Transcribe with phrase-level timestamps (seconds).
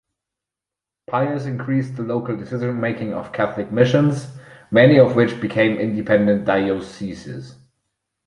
[1.05, 4.35] Pius increased the local decision-making of Catholic missions,
[4.71, 7.59] many of which became independent dioceses.